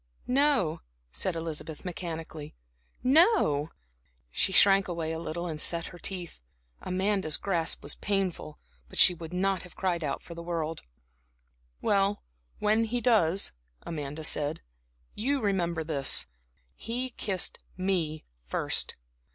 "No," 0.25 0.81
said 1.11 1.35
Elizabeth, 1.35 1.85
mechanically, 1.85 2.55
"no." 3.03 3.69
She 4.31 4.51
shrank 4.51 4.87
away 4.87 5.11
a 5.13 5.19
little 5.19 5.45
and 5.45 5.61
set 5.61 5.85
her 5.93 5.99
teeth. 5.99 6.41
Amanda's 6.81 7.37
grasp 7.37 7.83
was 7.83 7.93
painful, 7.93 8.57
but 8.89 8.97
she 8.97 9.13
would 9.13 9.31
not 9.31 9.61
have 9.61 9.75
cried 9.75 10.03
out 10.03 10.23
for 10.23 10.33
worlds. 10.33 10.81
"Well, 11.83 12.23
when 12.57 12.85
he 12.85 12.99
does," 12.99 13.51
Amanda 13.83 14.23
said, 14.23 14.61
"remember 15.15 15.83
this 15.83 16.25
he 16.73 17.11
kissed 17.11 17.59
me 17.77 18.23
first. 18.43 18.95